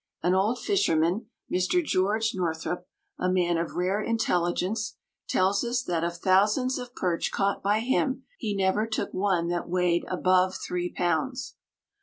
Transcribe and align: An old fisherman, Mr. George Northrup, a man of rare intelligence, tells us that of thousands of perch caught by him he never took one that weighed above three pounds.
An 0.23 0.33
old 0.33 0.57
fisherman, 0.57 1.27
Mr. 1.53 1.85
George 1.85 2.31
Northrup, 2.33 2.87
a 3.19 3.29
man 3.31 3.59
of 3.59 3.75
rare 3.75 4.01
intelligence, 4.01 4.97
tells 5.29 5.63
us 5.63 5.83
that 5.83 6.03
of 6.03 6.17
thousands 6.17 6.79
of 6.79 6.95
perch 6.95 7.29
caught 7.31 7.61
by 7.61 7.81
him 7.81 8.23
he 8.39 8.55
never 8.55 8.87
took 8.87 9.13
one 9.13 9.47
that 9.49 9.69
weighed 9.69 10.05
above 10.07 10.55
three 10.55 10.91
pounds. 10.91 11.55